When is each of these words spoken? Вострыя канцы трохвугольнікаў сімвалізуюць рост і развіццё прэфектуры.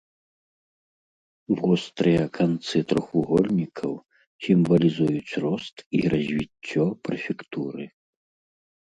Вострыя 1.59 2.23
канцы 2.37 2.77
трохвугольнікаў 2.91 3.91
сімвалізуюць 4.45 5.37
рост 5.43 5.75
і 5.99 6.01
развіццё 6.15 6.83
прэфектуры. 7.09 7.85